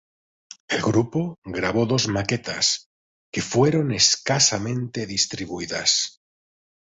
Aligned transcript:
El 0.67 0.81
grupo 0.81 1.37
grabó 1.45 1.85
dos 1.85 2.07
maquetas, 2.07 2.89
que 3.31 3.43
fueron 3.43 3.91
escasamente 3.91 5.05
distribuidas. 5.05 6.23